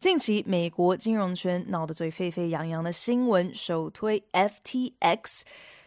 [0.00, 5.40] 近期，美国金融圈闹得最沸沸扬扬的新闻，首推 FTX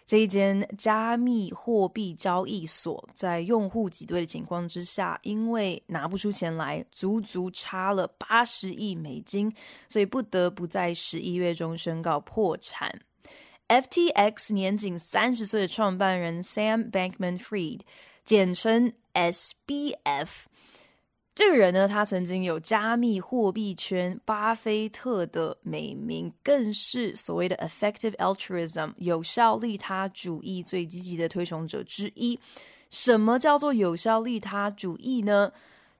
[0.05, 9.49] 这一间加密货币交易所，在用户挤兑的情况之下，因为拿不出钱来，足足差了八十亿美金，
[9.87, 12.99] 所以不得不在十一月中宣告破产。
[13.69, 17.79] FTX 年仅三十岁的创办人 Sam Bankman-Fried，
[18.25, 20.27] 简称 SBF。
[21.33, 32.37] 这个人呢，他曾经有加密货币圈巴菲特的美名，更是所谓的 effective altruism 有效利他主义最积极的推崇者之一。
[32.89, 35.53] 什么叫做有效利他主义呢？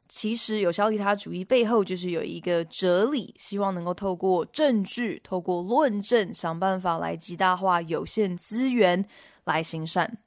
[0.10, 9.06] 其实有效利他主义背后就是有一个哲理，希望能够透过证据、透过论证，想办法来极大化有限资源
[9.46, 10.18] 来行善。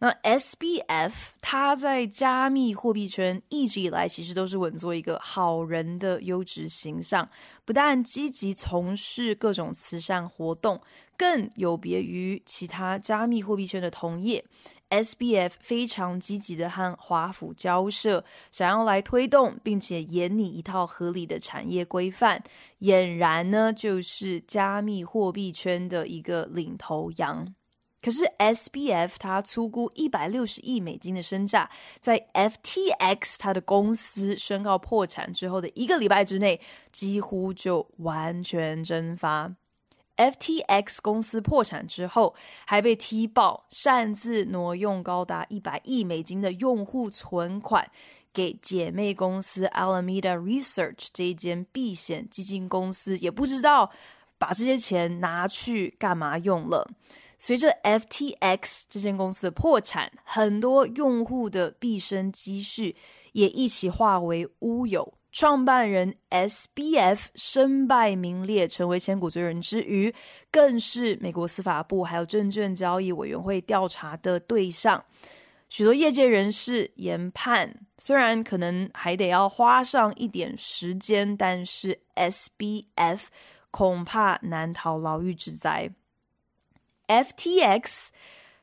[0.00, 7.28] 那 SBF 他在加密货币圈一直以来其实都是稳坐一个好人的优质形象，
[7.64, 10.80] 不但积极从事各种慈善活动，
[11.16, 14.44] 更有别于其他加密货币圈的同业
[14.90, 22.40] ，SBF 非常积极的和华府交涉，想要来推动并且研拟一套合理的产业规范，
[22.82, 27.52] 俨然呢就是加密货币圈的一个领头羊。
[28.00, 31.68] 可是 SBF 他粗估一百六十亿美金的身价，
[32.00, 36.60] 在 FTX 他的公司宣告破产之后的一个礼拜之内，
[36.92, 39.54] 几乎就完全蒸发。
[40.16, 42.34] FTX 公司破产之后，
[42.66, 47.88] 还被踢爆擅自挪用高达一百亿美金的用户存款
[48.32, 53.92] 给姐妹公司 Alameda Research 这一间避险基金公司，也不知道
[54.38, 56.90] 把这些钱拿去干嘛用了。
[57.38, 62.96] 随着 FTX 这间公司的破产，很多用户的毕生积蓄
[63.32, 65.14] 也一起化为乌有。
[65.30, 70.12] 创办人 SBF 身败名裂，成为千古罪人之余，
[70.50, 75.04] 更是美国司法部还有证券交易委员会调查的对象。
[75.68, 83.20] 许多业界人士研判，虽然可能还得要花上一点时间，但是 SBF
[83.70, 85.90] 恐怕难逃牢狱之灾。
[87.08, 88.08] FTX，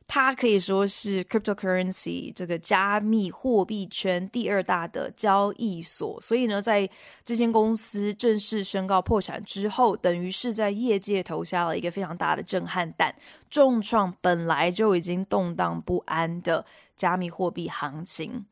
[0.07, 6.87] 它可以说是 cryptocurrency 这个加密货币圈第二大的交易所，所以呢，在
[7.23, 13.15] 这间公司正式宣告破产之后，等于是在业界投下了一个非常大的震撼弹，
[13.49, 16.63] 重创本来就已经动荡不安的
[16.95, 18.45] 加密货币行情。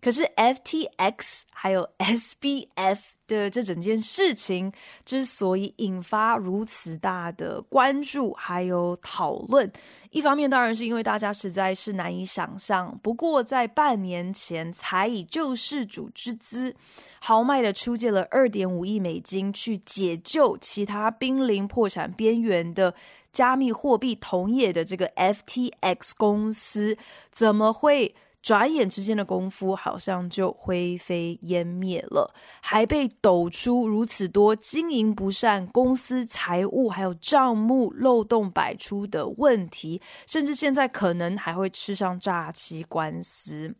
[0.00, 3.13] 可是 FTX 还有 SBF。
[3.26, 4.72] 的这整件事情
[5.04, 9.70] 之所以引发如此大的关注还有讨论，
[10.10, 12.98] 一方面当然是因为大家实在是难以想象。
[13.02, 16.74] 不过在半年前，才以救世主之姿，
[17.20, 22.94] 豪迈的出借了二点五亿美金去解救其他濒临破产边缘的
[23.32, 26.96] 加密货币同业的这个 FTX 公司，
[27.32, 28.14] 怎么会？
[28.44, 43.74] 转眼之间的功夫，好像就灰飞烟灭了，还被抖出如此多经营不善、公司财务还有账目漏洞百出的问题，甚至现在可能还会吃上诈欺官司。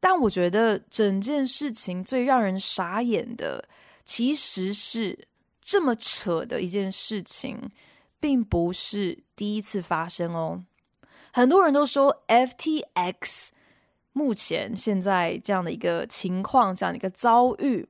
[0.00, 3.68] 但我觉得整件事情最让人傻眼的，
[4.06, 5.28] 其实是
[5.60, 7.70] 这么扯的一件事情，
[8.18, 10.64] 并不是第一次发生哦。
[11.30, 13.48] 很多人都说 FTX。
[14.16, 17.86] 目前现在这样的一个情况，这样的一个遭遇，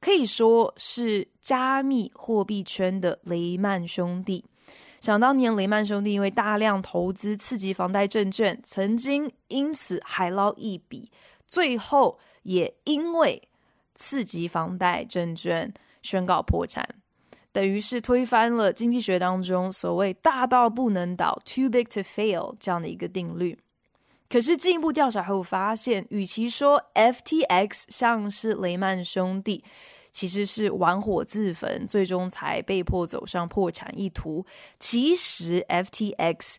[0.00, 4.44] 可以说是加密货币圈的雷曼兄弟。
[5.00, 11.12] 想当年，雷曼兄弟因为大量投资次级房贷证券，曾经因此海捞一笔，
[11.46, 13.40] 最后也因为
[13.94, 15.72] 次级房贷证券
[16.02, 16.84] 宣告破产，
[17.52, 23.56] 等于是推翻了经济学当中所谓“大到不能倒 ”（too big to fail） 这样的一个定律。
[24.28, 29.64] 可是进一步调查后发现，与其说 FTX 像是雷曼兄弟，
[30.12, 34.44] 其实是玩火自焚，最终才被迫走上破产一途。
[34.78, 36.56] 其实 FTX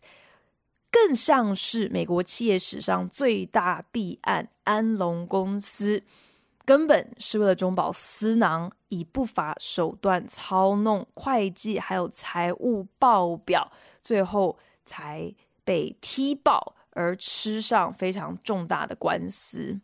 [0.90, 6.02] 更像是美国企业史上最大弊案——安龙公司。
[6.64, 13.70] 根本是为了中饱私囊，以不法手段操弄会计还有财务报表，
[14.00, 15.32] 最后才
[15.64, 19.80] 被踢爆而吃上非常重大的官司。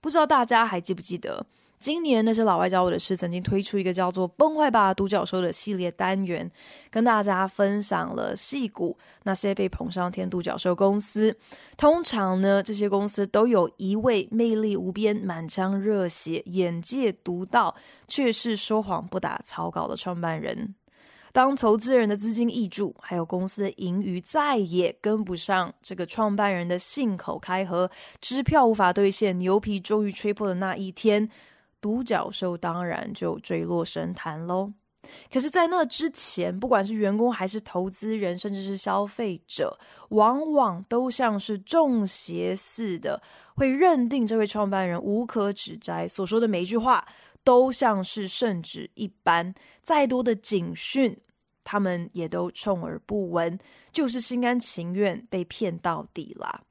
[0.00, 1.44] 不知道大家还记不记得？
[1.78, 6.50] 今年那些老外教我的事，曾经推出一个叫做“崩坏吧，独角兽”的系列单元，
[6.90, 11.36] 跟大家分享了戏骨那些被捧上天独角兽公司。
[11.76, 17.76] 通常呢，这些公司都有一位魅力无边、满腔热血、眼界独到，
[18.08, 20.74] 却是说谎不打草稿的创办人。
[21.36, 27.90] 当投资人的资金挹注，还有公司的盈余再也跟不上这个创办人的信口开河，
[28.22, 31.28] 支票无法兑现，牛皮终于吹破的那一天。
[31.78, 34.72] 独角兽当然就坠落神坛喽。
[35.30, 39.78] 可是，在那之前，不管是员工还是投资人，甚至是消费者，
[40.08, 43.20] 往往都像是中邪似的，
[43.56, 47.06] 会认定这位创办人无可指摘，所说的每一句话
[47.44, 49.54] 都像是圣旨一般。
[49.82, 51.16] 再多的警讯，
[51.66, 53.58] 他们也都充耳不闻，
[53.92, 56.62] 就是心甘情愿被骗到底啦。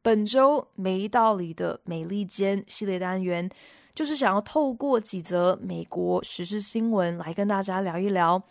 [0.00, 3.50] 本周没道理的美利坚系列单元。
[3.94, 8.42] 就是想要透过几则美国时事新闻来跟大家聊一聊，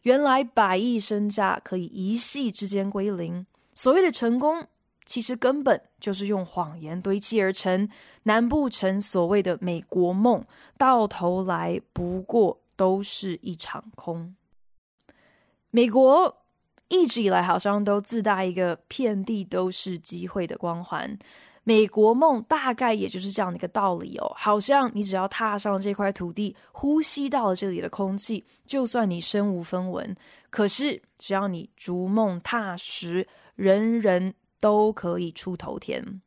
[0.00, 3.44] 原来百亿身价可以一夕之间归零。
[3.74, 4.66] 所谓的成功，
[5.04, 7.86] 其实根本就是用谎言堆砌而成。
[8.22, 10.42] 难不成所谓的美国梦，
[10.78, 14.34] 到头来不过都是一场空？
[15.74, 16.32] 美国
[16.86, 21.18] 一直以来好像都自带一个遍地都是机会的光环。
[21.64, 30.14] 美国梦大概也就是这样的一个道理哦，好像你只要踏上这块土地，呼吸到了这里的空气，就算你身无分文，
[30.48, 33.26] 可是只要你逐梦踏实，
[33.56, 36.22] 人人都可以出头天。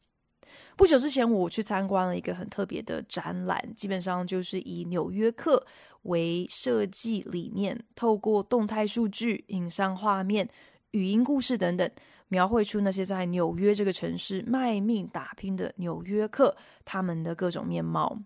[0.78, 5.58] 不久之前，我去参观了一个很特别的展览，基本上就是以《纽约客》
[6.04, 10.48] 为设计理念，透过动态数据、影像画面、
[10.92, 11.90] 语音故事等等。
[12.30, 18.20] 描绘出那些在纽约这个城市卖命打拼的纽约客，他们的各种面貌。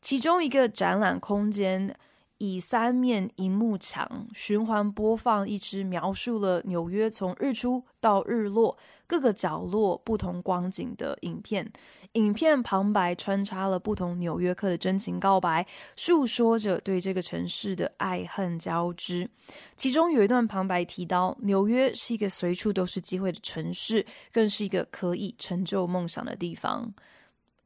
[0.00, 1.94] 其中一个展览空间
[2.38, 8.76] 以三面荧幕墙循环播放一支描述了纽约从日出到日落
[9.06, 11.70] 各个角落不同光景的影片。
[12.12, 15.66] 影片旁白穿插了不同纽约客的真情告白，
[15.96, 19.28] 诉说着对这个城市的爱恨交织。
[19.76, 26.94] 其中有一段旁白提到，纽约是一个随处都是机会的城市，更是一个可以成就梦想的地方。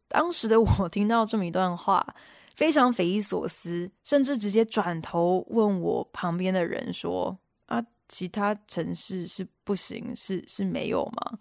[0.08, 2.14] 当时的我听到这么一段话，
[2.58, 11.38] 非常匪夷所思，甚至直接转头问我旁边的人说：“啊，其他城市是不行，是是没有吗？”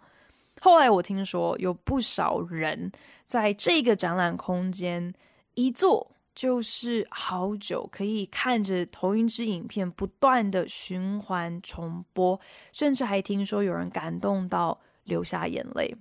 [0.61, 2.91] 后来我听说有不少人
[3.25, 5.11] 在这个展览空间
[5.55, 12.39] 一坐就是好久，可以看着同一支影片不断的循环重播，
[12.71, 15.95] 甚至还听说有人感动到流下眼泪。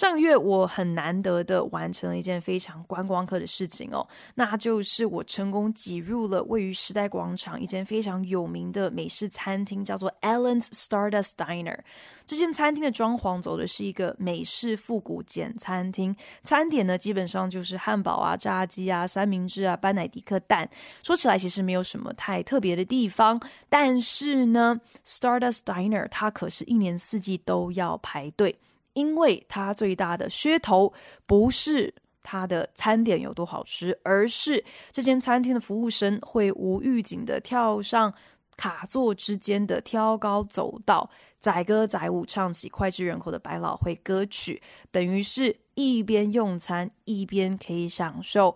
[0.00, 11.80] 上个月我很难得的完成了一件非常观光客的事情哦，那就是我成功挤入了位于时代广场一间非常有名的美式餐厅，叫做 Allen's Stardust Diner。
[12.24, 20.66] 这间餐厅的装潢走的是一个美式复古简餐厅，餐点呢基本上就是汉堡啊、炸鸡啊、三明治啊、班乃迪克蛋。
[21.02, 23.38] 说起来其实没有什么太特别的地方，
[23.68, 28.56] 但是呢，Stardust Diner 它可是一年四季都要排队。
[28.92, 30.92] 因为它最大的噱头
[31.26, 38.12] 不是它的餐点有多好吃，而是这间餐厅的服务生会无预警的跳上
[38.56, 48.54] 卡座之间的挑高走道，载歌载舞，唱起脍炙人口的百老汇歌曲，等于是一边用餐一边可以享受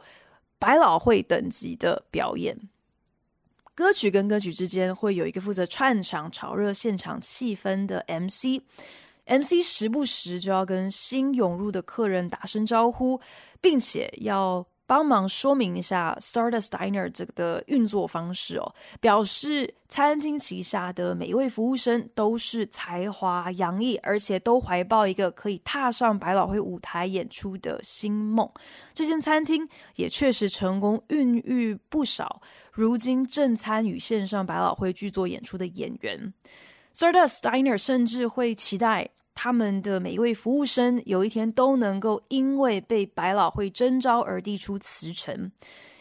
[0.59, 2.69] 百老汇等级的表演。
[3.75, 8.63] 歌曲跟歌曲之间会有一个负责串场、炒热现场气氛的 MC。
[9.27, 13.21] MC 时不时就要跟新涌入的客人打声招呼，
[13.61, 28.47] 并且要帮忙说明一下 Stardust Diner 这个的运作方式哦，表示餐厅旗下的每一位服务生都是才华洋溢，而且都怀抱一个可以踏上百老汇舞台演出的新梦。
[28.93, 29.67] 这间餐厅
[29.97, 36.35] 也确实成功孕育不少如今正参与线上百老汇剧作演出的演员。
[36.95, 45.51] Stardust Diner 甚至会期待他们的每一位服务生有一天都能够因为被百老汇征召而递出辞呈。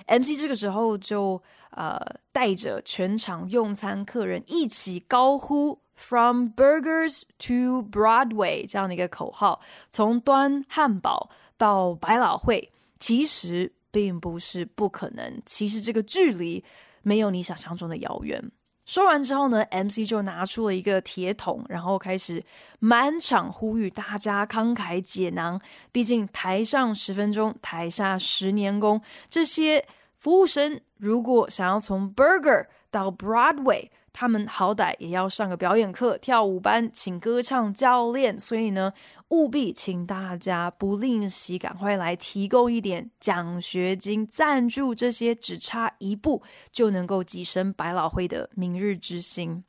[0.08, 2.00] MC 这个时候就呃
[2.32, 15.42] 带着全场用餐客人一起高呼 “From Burgers to Broadway” 这样的一个口号，从端汉堡到百老汇，其实并不是不可能。
[15.46, 16.64] 其实这个距离
[17.02, 18.52] 没有你想象中的遥远。
[18.86, 22.44] 说完之后呢，MC 就拿出了一个铁桶，然后开始
[22.80, 25.60] 满场呼吁大家慷慨解囊。
[25.92, 29.02] 毕竟台上十分钟，台下十年功。
[29.30, 29.86] 这些
[30.18, 38.40] 服务生如果想要从 Burger 到 Broadway，他们好歹也要上个表演课、跳舞班，请歌唱教练。
[38.40, 38.94] 所以呢，
[39.30, 49.64] 务必请大家不吝惜，赶快来提供一点奖学金，赞助这些只差一步就能够跻身百老汇的明日之星。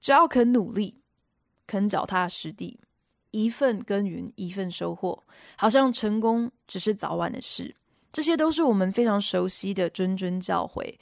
[0.00, 1.00] 只要肯努力，
[1.64, 2.80] 肯脚踏实地，
[3.30, 5.22] 一份耕耘一份收获，
[5.56, 7.76] 好像成功只是早晚的事。
[8.10, 10.98] 这些都是我们非常熟悉的谆谆教诲。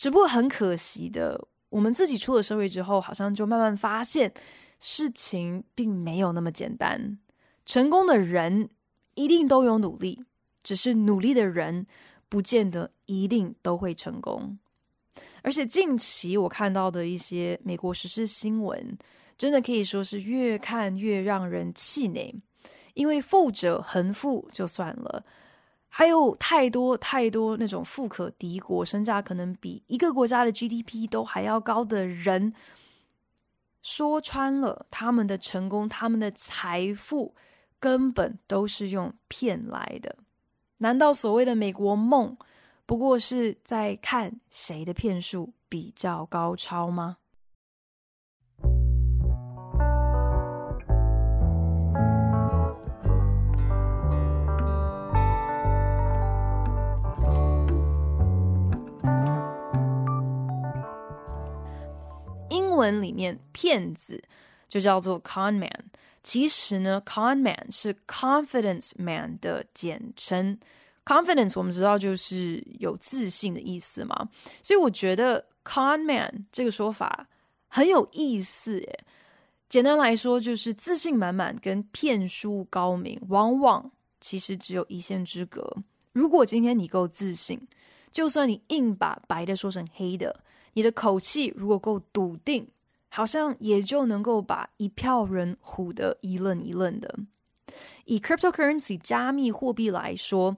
[0.00, 4.32] 只不过很可惜的，我们自己出了社会之后，好像就慢慢发现
[4.78, 7.18] 事情并没有那么简单。
[7.66, 8.70] 成功的人
[9.14, 10.24] 一定都有努力，
[10.62, 11.86] 只是努力的人
[12.30, 14.58] 不见得一定都会成功。
[15.42, 18.96] 而且近期我看到的一些美国时事新闻，
[19.36, 22.40] 真的可以说是越看越让人气馁，
[22.94, 25.22] 因为富者恒富就算了。
[25.92, 32.54] 还有太多太多那种富可敌国、身价可能比一个国家的 GDP 都还要高的人，
[33.82, 37.34] 说穿了，他们的成功、他们的财富
[37.80, 40.16] 根本都是用骗来的。
[40.78, 42.36] 难道所谓的美国梦，
[42.86, 47.18] 不过是在看谁的骗术比较高超吗？
[62.80, 64.22] 文里面骗子
[64.66, 65.70] 就叫做 con man，
[66.22, 70.58] 其实呢，con man 是 confidence man 的简称。
[71.04, 74.28] confidence 我们知道就是有自信的意思嘛，
[74.62, 77.26] 所以我觉得 con man 这个说法
[77.68, 79.04] 很有意思耶。
[79.68, 85.76] 简单来说，就是自信满满跟骗术高明，往往其实只有一线之隔。
[86.12, 87.60] 如果今天你够自信，
[88.12, 90.40] 就算你硬把白的说成黑的。
[90.74, 92.68] 你的口气如果够笃定，
[93.08, 97.18] 好像也就能够把一票人唬得一愣一愣的。
[98.04, 100.56] 以 cryptocurrency 加密货币来说，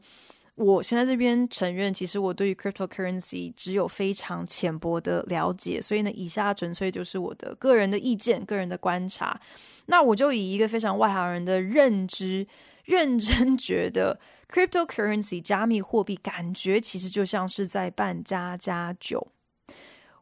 [0.55, 9.41] 我现在这边承认，其实我对于 cryptocurrency 只有非常浅薄的了解，所以呢，以下纯粹就是我的个人的意见、个人的观察。
[9.87, 12.47] 那我就以一个非常外行人的认知，
[12.85, 19.27] 认真觉得 cryptocurrency 加密货币，感觉其实就像是在办家家酒。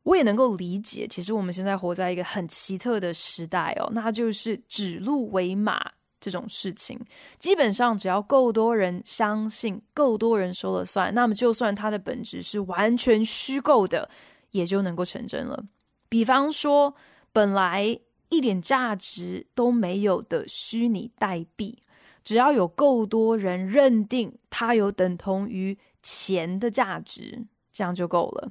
[0.02, 6.98] 我也能够理解，其实我们现在活在一个很奇特的时代哦，那就是指鹿为马这种事情。
[7.38, 14.08] 基本上，只要够多人相信，够多人说了算，那么就算它的本质是完全虚构的，
[14.52, 15.64] 也就能够成真了。
[16.08, 16.94] 比方说，
[17.32, 21.82] 本来一点价值都没有的虚拟代币，
[22.24, 28.50] 只要有够多人认定它有等同于钱的价值，这样就够了。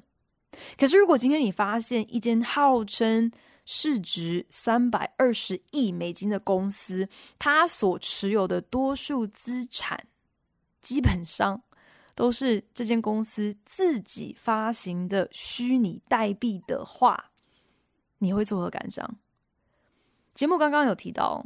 [0.78, 3.32] 可是，如果今天你发现一间号称
[3.66, 10.08] 市值三百二十亿美金的公司，它所持有的多数资产，
[10.82, 11.62] 基本上
[12.16, 17.32] 都是这间公司自己发行的虚拟代币的话，
[18.18, 19.18] 你会作何感想？
[20.34, 21.46] 节目刚刚有提到，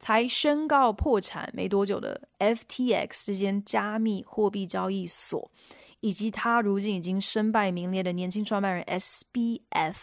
[0.00, 5.50] 才宣告破产没多久的 FTX 这间加密货币交易所。
[6.00, 9.96] 以及他如今已经身败名裂的年轻创办人 SBF，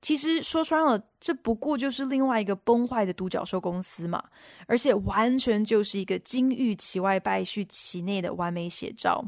[0.00, 4.24] 其实说穿了，这不过就是另外一个崩坏的独角兽公司嘛，
[4.66, 9.24] 而且完全就是一个金玉其外败絮其内的完美写照。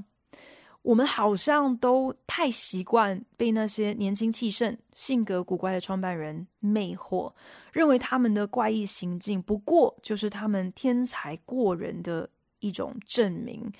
[0.82, 7.32] 我们好像都太习惯被那些年轻气盛、性格古怪的创办人魅惑，
[7.72, 13.70] 认为他们的怪异行径不过就是他们天才过人的一种证明。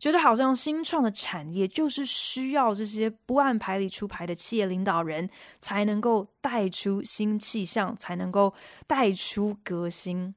[0.00, 5.28] 觉得好像新创的产业就是需要这些不按牌理出牌的企业领导人，
[5.58, 8.54] 才能够带出新气象，才能够
[8.86, 10.34] 带出革新。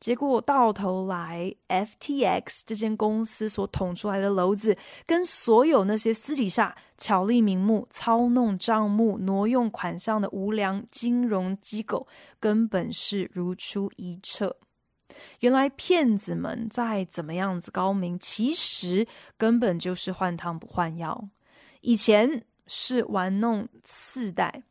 [0.00, 12.06] 结果到头来，FTX 这间公司所捅出来的篓子，跟所有那些私底下巧立名目、操弄账目、挪用款项的无良金融机构，
[12.38, 14.56] 根本是如出一辙。
[15.40, 19.06] 原来骗子们再怎么样子高明，其实
[19.36, 21.28] 根本就是换汤不换药。
[21.80, 24.62] 以前是玩弄次贷，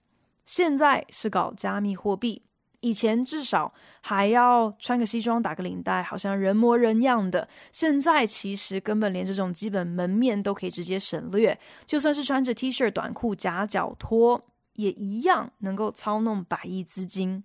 [0.45, 2.41] 现在是搞加密货币，
[2.79, 7.47] 以前至少还要穿个西装打个领带，好像人模人样的。
[7.71, 17.43] 现在其实根本连这种基本门面都可以直接省略，就算是穿着 T 恤短裤夹脚拖，也一样能够操弄百亿资金。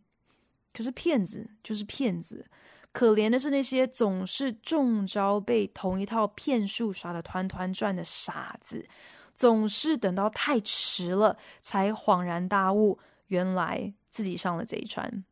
[0.73, 2.47] 可是骗子就是骗子，
[2.93, 8.89] 可怜的是那些总是中招被同一套骗术耍得团团转的傻子，
[9.35, 15.25] 总是等到太迟了才恍然大悟，原来自己上了贼船。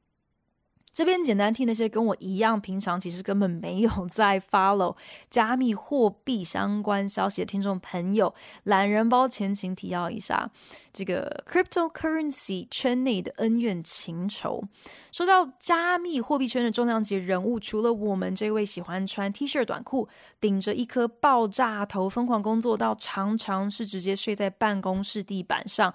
[0.97, 4.97] 这边简单替那些跟我一样，平常其实根本没有在 follow
[5.29, 10.51] 加密货币相关消息的听众朋友，懒人包前情提要一下
[10.95, 14.65] 这个 cryptocurrency 圈内的恩怨情仇。
[15.13, 20.09] 说到加密货币圈的重量级人物，除了我们这位喜欢穿 T 恤短裤、
[20.41, 25.93] 顶着一颗爆炸头疯狂工作到常常是直接睡在办公室地板上。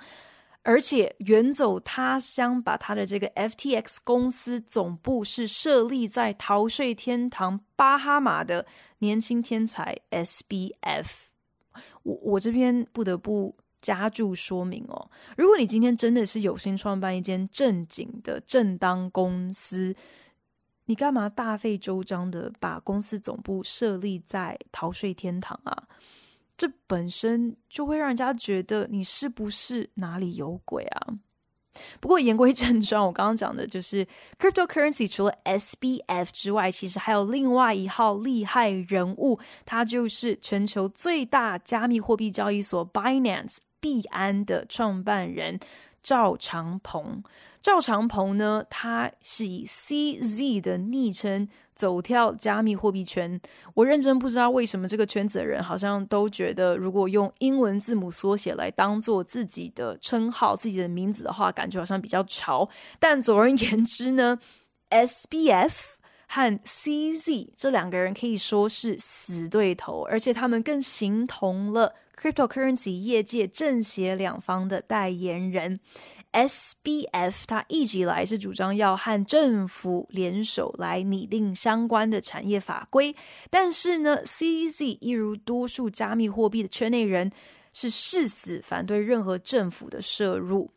[0.63, 8.65] 而且远走他乡，把他的这个 FTX 公司总部是设立在逃税天堂巴哈马的
[9.00, 11.08] 年轻天才 SBF。
[12.03, 19.96] 我我这边不得不加注说明哦，如果你今天真的是有心创办一间正经的正当公司，
[20.86, 25.88] 你干嘛大费周章的把公司总部设立在逃税天堂啊？
[26.62, 31.08] 这本身就会让人家觉得你是不是哪里有鬼啊？
[32.00, 34.06] 不过言归正传，我刚刚讲的就是
[34.38, 45.60] cryptocurrency 除了 SBF 之外，其实还有另外一号厉害人物，他就是全球最大加密货币交易所 Binance 币安的创办人
[46.03, 47.24] 赵长鹏。
[47.60, 51.50] 赵长鹏呢，他是以 CZ 的昵称
[51.82, 53.42] 走跳加密货币圈。
[53.74, 62.70] 我认真不知道为什么这个圈子的人好像都觉得，如果用英文字母缩写来当做自己的称号、自己的名字的话，感觉好像比较潮。
[63.00, 64.38] 但总而言之呢，
[64.92, 65.72] SBF
[66.28, 75.80] 和 CZ 这两个人可以说是死对头，而且他们更形同了 cryptocurrency 业界正邪两方的代言人。
[76.33, 83.13] SBF 他一直以来是主张要和政府联手来拟定相关的产业法规，
[83.50, 87.29] 但是呢，CZ 一如多数加密货币的圈内人，
[87.74, 90.72] 是誓死反对任何政府的涉入。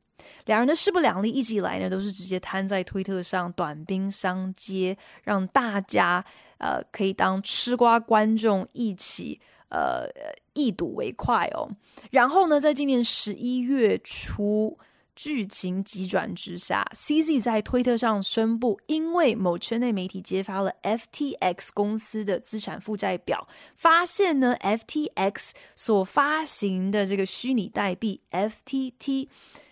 [0.46, 6.24] 两人的势不两立，一直以来呢都是直接摊在推特上短兵相接，让大家
[6.58, 10.08] 呃可以当吃瓜观众一起呃
[10.54, 11.70] 一睹为快哦。
[12.10, 14.76] 然后呢，在今年十一月初。
[15.14, 23.46] 剧情急转直下，CZ 在推特上宣布，因为某圈内媒体揭发了 FTX 公司的资产负债表，
[23.76, 29.28] 发现呢，FTX 所发行的这个虚拟代币 FTT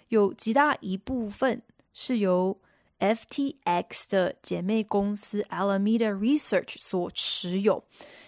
[0.08, 2.60] 有极大一部分是由
[3.00, 7.84] FTX 的姐妹公司 Alameda Research 所持有，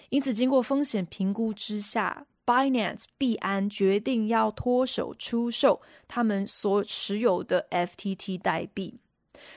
[0.09, 2.27] 因此经过风险评估之下。
[2.47, 8.99] Binance 币安决定要脱手出售他们所持有的 FTT 代币，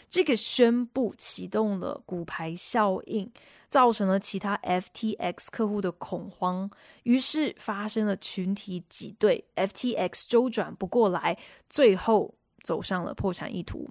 [0.10, 3.32] 这个宣布启动了骨牌效应，
[3.68, 6.70] 造成了其他 FTX 客户的恐慌，
[7.04, 11.38] 于是发生了群体挤兑，FTX 周转不过来，
[11.70, 13.90] 最后走上了破产一途。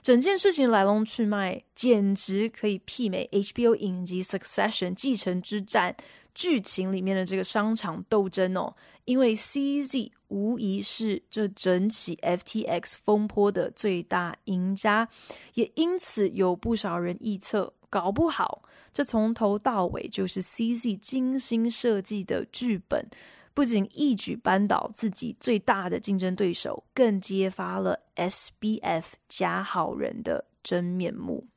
[0.00, 5.96] 整件事情来龙去脉，简直可以媲美 HBO 影集《Succession》继承之战。
[6.34, 15.08] 剧情里面的这个商场斗争哦，因为 CZ 无疑是这整起 FTX 风波的最大赢家，
[15.54, 23.06] 也因此有不少人预测，搞不好这从头到尾就是 CZ 精心设计的剧本，
[23.52, 31.48] 不仅一举扳倒自己最大的竞争对手，更揭发了 SBF 假好人的真面目。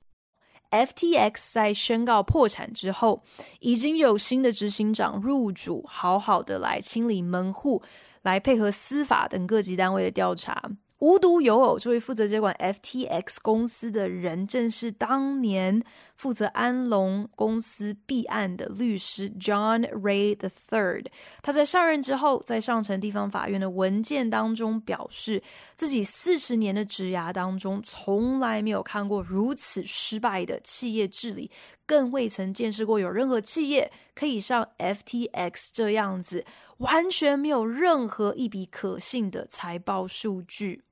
[0.84, 3.24] FTX 在宣告破产之后，
[3.60, 7.82] 已经有新的执行长入主，好好的来清理门户，
[8.24, 10.70] 来配合司法等各级单位的调查。
[11.00, 15.84] 无独有偶，这位负责接管 FTX 公司的人，正是当年
[16.16, 21.08] 负责安龙公司弊案的律师 John Ray the Third。
[21.44, 25.44] 他在上任之后，在上城地方法院的文件当中表示，
[25.76, 31.52] 自己四十年的职涯当中，从来没有看过如此失败的企业治理，
[31.86, 36.46] 更未曾见识过有任何企业可以像 FTX 这样子，
[36.78, 40.85] 完全没有任何一笔可信的财报数据。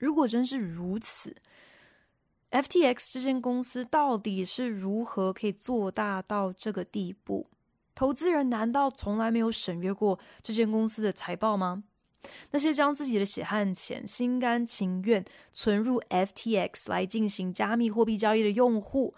[0.00, 1.36] 如果真是如此
[2.50, 7.46] ，FTX 这间公司到底是如何可以做大到这个地步？
[7.94, 11.84] 投资人难道从来没有审阅过这间公司的财报吗？
[12.50, 19.14] 那些将自己的血汗钱心甘情愿存入 FTX 来进行加密货币交易的用户，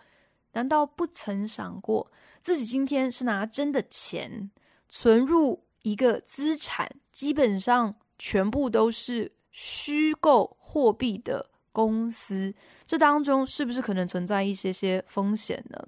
[0.52, 4.50] 难道不曾想过自己今天是拿真的钱
[4.88, 12.52] 存入一个资产，基本上全部都是虚构货币的公司？
[12.84, 15.86] 这当中是不是可能存在一些些风险呢？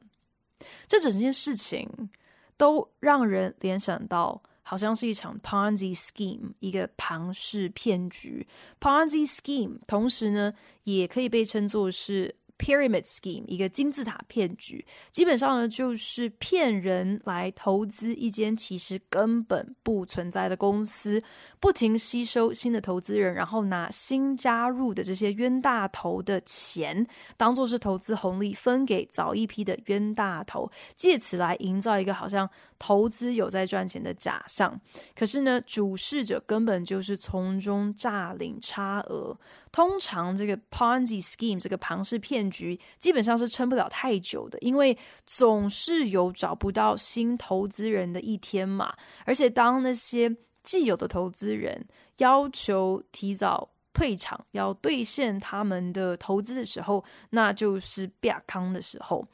[0.87, 2.09] 这整件事情
[2.57, 4.41] 都让人联想到。
[4.67, 8.49] 好像是一场 Ponzi scheme，一个庞氏骗局。
[8.81, 12.35] Ponzi scheme，同时呢，也可以被称作是。
[12.59, 21.23] Pyramid scheme，一个金字塔骗局，基本上呢就是骗人来投资一间其实根本不存在的公司，
[21.59, 32.49] 不停吸收新的投资人，然后拿新加入的这些冤大头的钱当做是投资红利分给早一批的冤大头，借此来营造一个好像
[32.85, 34.79] 投资有在赚钱的假象。
[35.17, 39.35] 可是呢，主事者根本就是从中诈领差额。
[39.73, 48.95] 通常这个 Ponzi scheme 这个庞氏骗局基本上是撑不了太久的，因为总是有找不到新投资人的一天嘛。
[49.25, 51.87] 而且当那些既有的投资人
[52.19, 59.27] 要求提早退场，要兑现他们的投资的时候，那就是变康的时候。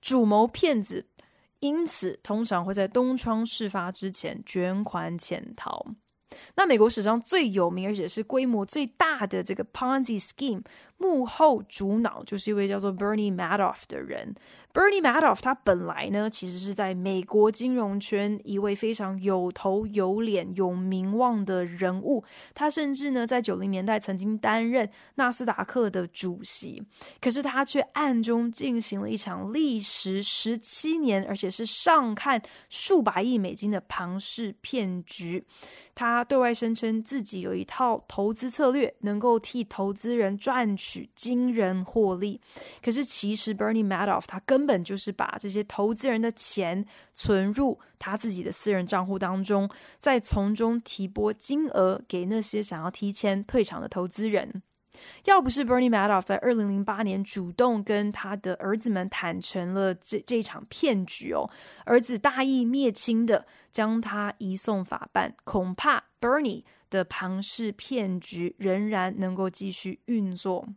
[0.00, 1.06] 主谋骗子
[1.62, 5.86] 因此通常会在东窗事发之前卷款潜逃。
[6.56, 10.62] 那美国史上最有名而且是规模最大的这个 Ponzi scheme
[11.02, 14.34] 幕后主脑就是一位叫做 Bernie Madoff 的人。
[14.72, 26.82] Bernie Madoff 他本来呢其实是在美国金融圈一位非常有头有脸有名望的人物，他甚至呢在九零年代曾经担任纳斯达克的主席。
[27.20, 35.44] 可是他却暗中进行了一场历时十七年而且是上看数百亿美金的庞氏骗局。
[35.94, 42.40] 他对外声称自己有一套投资策略，能够替投资人赚取取惊人获利。
[42.82, 54.62] 可是，其实 Bernie Madoff 他根本就是把这些投资人的钱存入他自己的私人账户当中，再从中提拨金额给那些想要提前退场的投资人。
[55.24, 61.48] 要不是 Bernie Madoff 在二零零八年主动跟他的儿子们坦诚了这这场骗局哦，
[61.86, 70.68] 儿子大义灭亲的将他移送法办，恐怕 Bernie 的庞氏骗局仍然能够继续运作。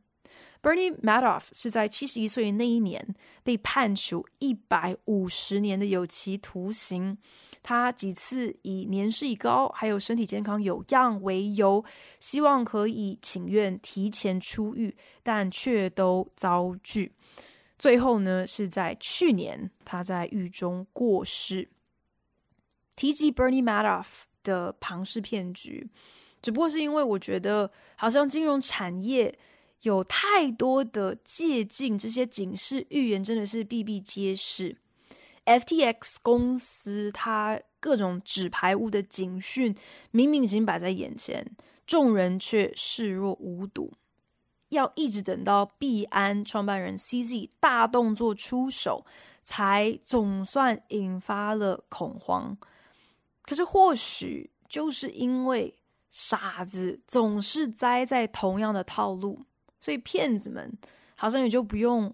[0.66, 7.16] Bernie Madoff 是在七十一岁那一年被判处一百五十年的有期徒刑。
[7.62, 11.86] 他几次以年事已高，还有身体健康有恙为由，
[12.20, 17.12] 希望可以请愿提前出狱，但却都遭拒。
[17.78, 21.70] 最后呢，是在去年，他在狱中过世。
[22.96, 24.08] 提及 Bernie Madoff
[24.44, 25.88] 的庞氏骗局，
[26.42, 29.38] 只不过是因为我觉得，好像金融产业
[29.86, 34.76] 有太多的借镜，这些警示预言真的是比比皆是。
[35.46, 39.76] FTX 公司，它各种纸牌屋的警讯
[40.10, 43.94] 明明已经摆在眼前，众人却视若无睹。
[44.70, 49.06] 要一直等到币安创办人 CZ 大动作出手，
[49.44, 52.58] 才总算引发了恐慌。
[53.44, 55.78] 可是，或许就是因为
[56.10, 59.46] 傻子总是栽在同样的套路，
[59.86, 60.76] 所以骗子们
[61.16, 62.14] 好像也就不用。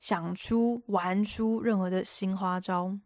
[0.00, 2.96] 想出玩出任何的新花招，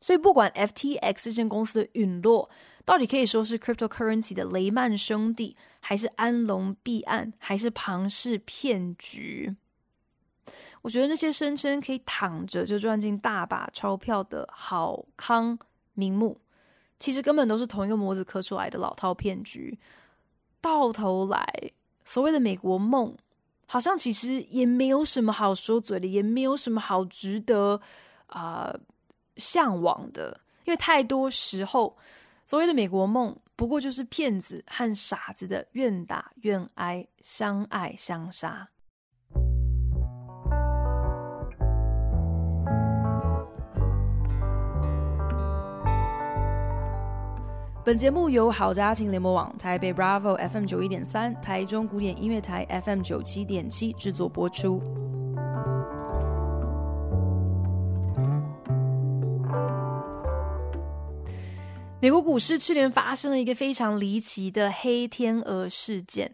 [0.00, 2.48] 所以不管 FTX 这间公司的陨落
[2.86, 9.54] 到底可以说是 cryptocurrency 的雷曼兄弟，还是安龙弊案，还是庞氏骗局，
[10.80, 15.58] 我觉得那些声称可以躺着就赚进大把钞票的好康
[15.92, 16.40] 名目，
[16.98, 19.78] 其实根本都是同一个模子刻出来的老套骗局。
[20.62, 21.46] 到头来，
[22.06, 23.14] 所谓的美国梦。
[23.70, 27.78] 好像其实也没有什么好说嘴的，也没有什么好值得
[28.28, 28.74] 啊、
[29.36, 31.96] 向往的，因为太多时候
[32.46, 38.70] 所谓的美国梦，不过就是骗子和傻子的愿打愿挨，相爱相杀。
[47.88, 54.78] 本节目由好家庭联播网、台北 Bravo FM 九一点三、台中古典音乐台 FM 九七点七制作播出。
[61.98, 66.30] 美国股市去年发生了一个非常离奇的黑天鹅事件，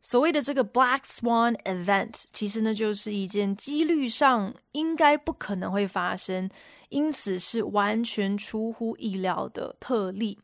[0.00, 6.48] 所谓的这个 Black Swan Event，其实呢就是一件几率上应该不可能会发生，
[6.88, 10.38] 因此是完全出乎意料的特例。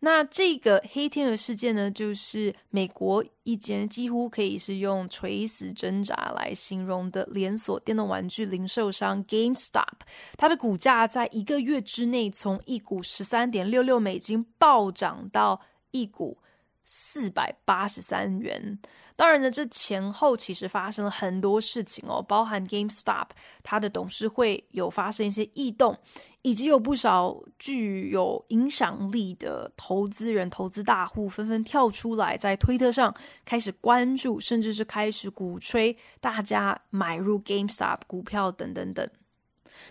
[0.00, 9.98] 那这个黑天鹅事件呢，就是美国一间几乎可以是用垂死挣扎来形容的连锁电动玩具零售商 GameStop，
[10.36, 16.38] 它的股价在一个月之内从一股十三点六六美金暴涨到一股
[16.84, 18.78] 四百八十三元。
[19.16, 23.26] 当然呢，这前后其实发生了很多事情哦，包含 GameStop
[23.64, 25.98] 它的董事会有发生一些异动，
[26.42, 39.08] 以及有不少具有影响力的投资人、投资大户纷纷跳出来，在推特上开始关注，甚至是开始鼓吹大家买入 GameStop 股票等等等。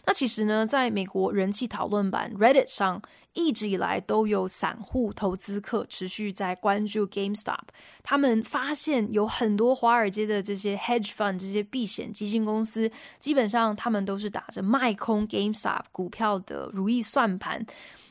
[0.06, 3.02] 那其实呢，在美国人气讨论版 Reddit 上，
[3.34, 7.60] 一直以来都有散户投资客持续在关注 GameStop。
[8.02, 17.66] 他们发现有很多华尔街的这些 hedge fund 这些避险基金公司，基本上他们都是打着卖空 GameStop 股票的如意算盘。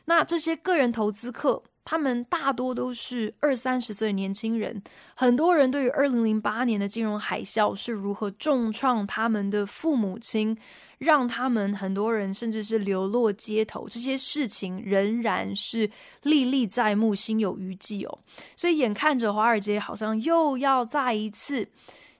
[0.04, 4.80] 那这些个人投资客，他们大多都是二三十岁的年轻人。
[5.16, 10.56] 很多人对于二零零八年的金融海啸是如何重创他们的父母亲。
[10.98, 15.90] 让他们很多人甚至是流落街头，这些事情仍然是
[16.22, 18.18] 历历在目、心有余悸哦。
[18.56, 21.68] 所以眼看着华尔街好像又要再一次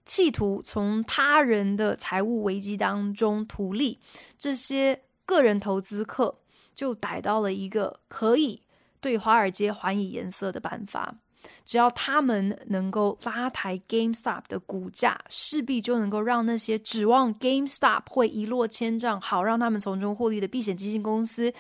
[0.05, 3.99] 企图从他人的财务危机当中图利，
[4.39, 6.39] 这些个人投资客
[6.75, 8.63] 就逮到了一个可以
[9.01, 11.17] 对华尔街还以颜色的办法。
[11.65, 21.53] 只要他们能够拉抬 GameStop 的股价，势必就能够让那些指望 GameStop 会一落千丈，好让他们从中获利的避险基金公司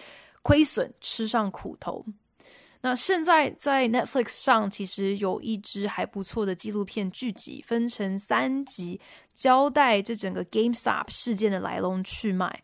[0.42, 2.04] 亏损吃上苦头。
[2.82, 9.00] 那现在在 Netflix 上其实有一支还不错的纪录片剧集，分成三集，
[9.34, 12.62] 交代这整个 GameStop 事件的来龙去脉。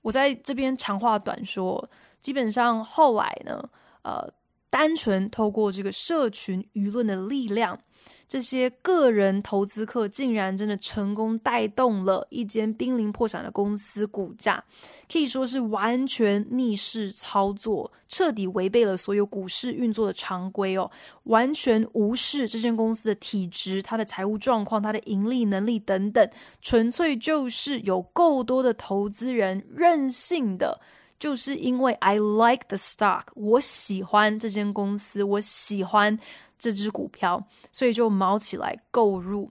[0.00, 3.68] 我在这边长话短说，基本上后来呢，
[4.02, 4.32] 呃。
[4.70, 7.78] 单纯透过这个社群舆论的力量，
[8.26, 14.62] 这些个人投资客竟然真的成功带动了一间濒临破产的公司股价，
[15.10, 20.90] 可以说是完全逆势操作，彻底违背了所有股市运作的常规哦，
[21.24, 30.78] 完全无视这间公司的体质、它的财务状况、它的盈利能力等等，纯粹就是有够多的投资人任性的。
[31.18, 36.18] 就是因为 I like the stock，我喜欢这间公司，我喜欢
[36.58, 39.50] 这只股票，所以就卯起来购入。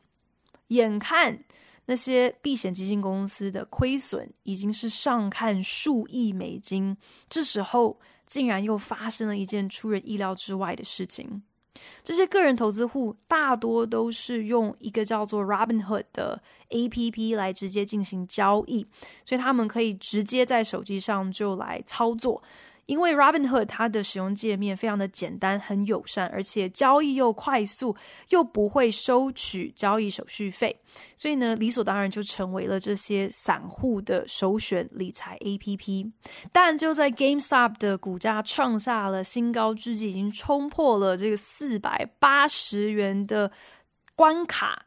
[0.67, 1.43] 眼看
[1.85, 6.97] 那些避险基金公司的亏损已经是上看数亿美金，
[7.29, 11.43] 这时候竟然又发生了一件出人意料之外的事情。
[12.03, 18.85] 这些个人投资户大多都是用一个叫做 Robinhood 的 APP 来直接进行交易，
[19.25, 22.41] 所以他们可以直接在手机上就来操作。
[22.87, 27.95] 因为 Robinhood 它的使用界面非常的简单，很友善，而且交易又快速，
[28.29, 30.79] 又不会收取交易手续费，
[31.15, 36.11] 所以呢，理所当然就成为了这些散户的首选理财 APP。
[36.51, 43.51] 但就在 GameStop 的股价创下了新高之际，已经冲破了这个四百八十元的
[44.15, 44.85] 关卡，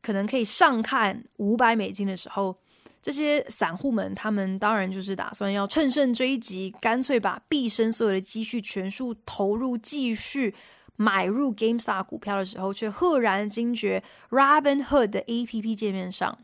[0.00, 2.61] 可能可以上看五百美金的时候。
[3.02, 10.54] 这些散户们，他们当然就是打算要乘胜追击，干脆把毕生所有的积蓄全数投入，继续
[10.94, 16.38] 买入 GameStop 股票的时候，却赫然惊觉 Robinhood 的 APP 界面上，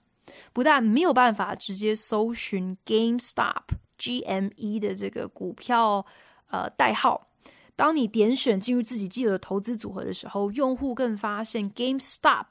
[0.53, 3.63] 不但没有办法直接搜寻 GameStop
[3.97, 6.05] GME 的这个股票
[6.51, 7.29] 呃代号，
[7.77, 12.47] 当你点选进入自己既有的投资组合的时候，用户更发现 GameStop。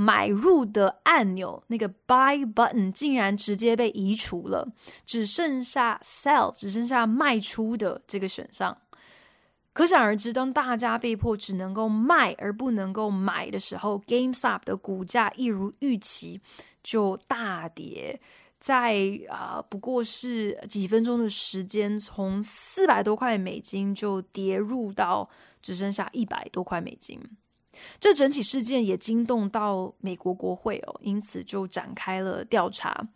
[0.00, 4.66] 买入的按钮，那个 Buy Button 竟然直接被移除了，
[5.04, 8.78] 只剩下 Sell，只剩下卖出的这个选项。
[9.74, 16.40] 可想而知，当大家被迫只能够卖而不能够买的时候，GameStop 的股价一如预期
[16.82, 18.18] 就大跌，
[18.58, 18.94] 在
[19.28, 25.28] 啊、呃、不过是几分钟的时间，从四百多块美金就跌入到
[25.60, 27.20] 只剩下一百多块美金。
[27.98, 33.08] 这整起事件也惊动到美国国会哦，因此就展开了调查。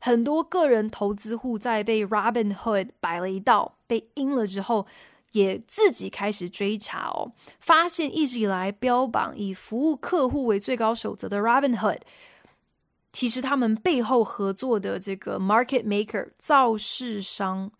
[0.00, 4.86] 很多个人投资户在被 Robinhood 摆了一道，被阴了之后，
[5.32, 12.00] 也自己开始追查哦，发现一直以来标榜以服务客户为最高守则的 Robinhood，
[13.12, 17.70] 其实他们背后合作的这个 Market Maker 造市商，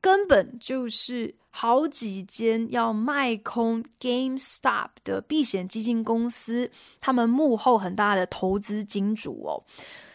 [0.00, 1.34] 根本就是。
[1.50, 9.64] 好几间要卖空 GameStop 的避险基金公司，他们幕后很大的投资金主哦。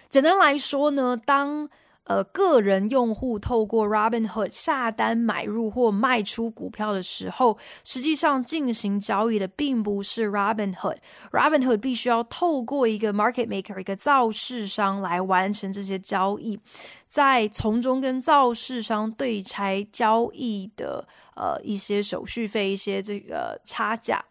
[0.07, 1.67] 简单来说呢，当
[2.05, 10.97] 呃，个人用户透过 Robinhood 下单买入或卖出股票的时候，实际上进行交易的并不是 Robinhood。
[11.31, 16.59] Robinhood 必须要透过一个 market maker 一个造市商来完成这些交易，
[17.07, 24.23] 再从中跟造市商对拆交易的呃一些手续费、一些这个差价。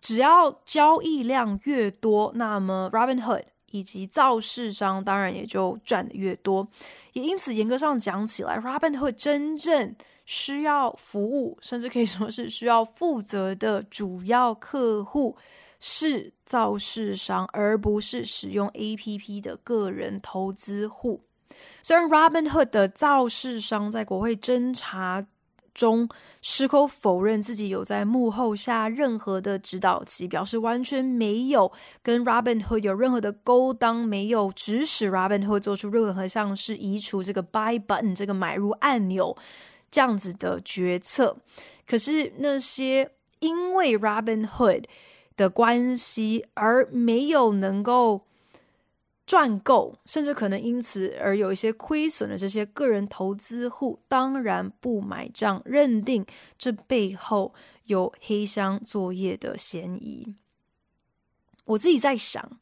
[0.00, 6.66] 只要交易量越多，那么 Robinhood 以及造市商当然也就赚得越多，
[7.12, 9.94] 也因此严格上讲起来，Robinhood 真正
[10.26, 15.36] 需要服务，甚至可以说是需要负责的主要客户
[15.78, 21.22] 是造市商，而不是使用 APP 的个人投资户。
[21.82, 25.26] 虽然 Robinhood 的造市商在国会侦查
[25.74, 26.08] 中
[26.42, 31.70] 矢口否认自己有在幕后下任何的指导棋，表示完全没有
[32.02, 39.36] 跟 Robinhood 有任何的勾当，没有指使 Robinhood 做出任何像是移除这个 Buy Button 这个买入按钮
[39.90, 41.36] 这样子的决策。
[41.86, 44.84] 可是那些因为 Robinhood
[45.36, 48.22] 的关系而没有能够。
[49.30, 56.26] 赚够，甚至可能因此而有一些亏损的这些个人投资户，当然不买账，认定
[56.58, 60.34] 这背后有黑箱作业的嫌疑。
[61.64, 62.58] 我自己在想，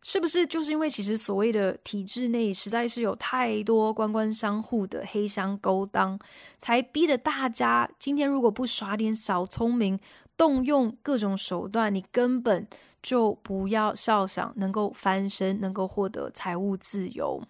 [0.00, 6.18] 是不是就是因为其实所谓的体制内实在是有太多官官相护的黑箱勾当，
[6.58, 10.00] 才逼得大家今天如果不耍点小聪明，
[10.34, 12.66] 动用各种手段，你根本。
[13.02, 17.42] 就不要笑想能够翻身，能够获得财务自由。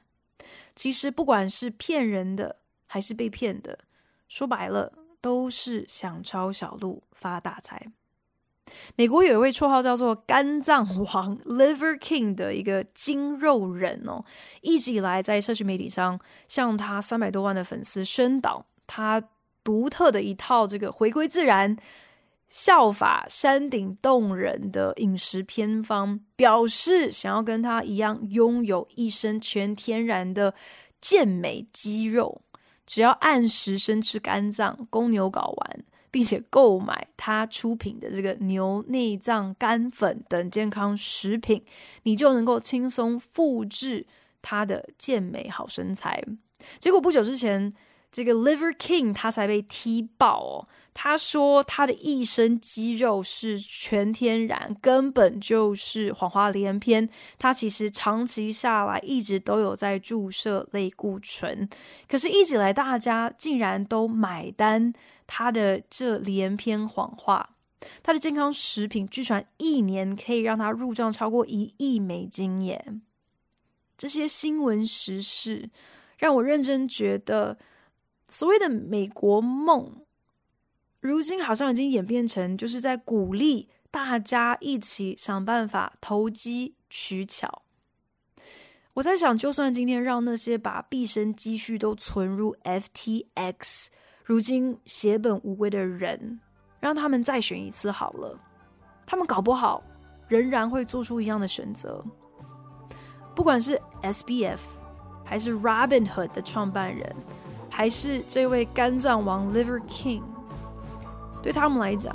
[0.75, 3.81] 其实不管是骗人的还是被骗的，
[4.29, 7.89] 说白了都是想抄小路发大财。
[8.95, 14.25] 美国有一位绰号叫做“肝脏王 ”（Liver King） 的一个精肉人哦，
[14.61, 19.21] 一直以来在社群媒体上向他三百多万的粉丝宣导他
[19.65, 21.77] 独特的一套这个回归自然。
[22.51, 30.53] 效法山顶洞人的饮食偏方，表示想要跟他一样拥有一身全天然的
[31.01, 32.43] 健美肌肉，
[32.85, 41.65] 只要按时生吃肝脏、公牛睾丸，并且购买他出品的这个牛内脏肝粉等健康食品，
[42.03, 44.05] 你就能够轻松复制
[44.43, 46.21] 他的健美好身材。
[46.81, 47.73] 结果不久之前，
[48.11, 50.69] 这个 Liver King 他才被踢爆哦。
[51.03, 57.09] 他说他的一身肌肉是全天然，根本就是谎话连篇。
[57.39, 61.67] 他其实长期下来一直都有在注射类固醇，
[62.07, 64.93] 可是一直以来大家竟然都买单
[65.27, 67.57] 他的这连篇谎话。
[68.03, 72.85] 他的健康食品据传一年可以让他入账超过一亿美金耶。
[73.97, 75.71] 这些新闻时事
[76.19, 77.57] 让我认真觉得。
[78.33, 80.05] 所谓的美国梦，
[81.01, 87.63] 如今好像已经演变成就是在鼓励大家一起想办法投机取巧。
[88.95, 93.87] 我在想，就算今天让那些把毕生积蓄都存入 FTX，
[94.25, 96.39] 如今血本无归的人，
[96.81, 98.39] 让他们再选一次好了，
[99.07, 99.83] 他们搞不好
[100.29, 102.05] 仍然会做出一样的选择。
[103.35, 104.59] 不管是 SBF
[105.25, 107.17] 还是 Robinhood 的创办人。
[107.73, 110.23] 还是这位肝脏王 Liver King，
[111.43, 112.15] 对他们来讲，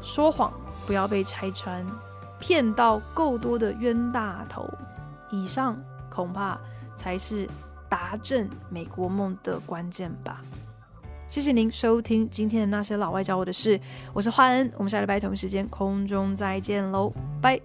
[0.00, 0.52] 说谎
[0.86, 1.84] 不要被拆穿，
[2.38, 4.68] 骗到够多的冤大头，
[5.30, 5.76] 以上
[6.10, 6.58] 恐怕
[6.96, 7.48] 才是
[7.88, 10.42] 达阵美国梦的关键吧。
[11.26, 13.80] 谢谢您收听今天的那些老外教我的事，
[14.12, 17.60] 我是花恩，我们下礼拜同一时间空中再见喽，拜。